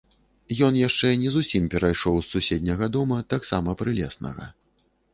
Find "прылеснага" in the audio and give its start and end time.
3.83-4.53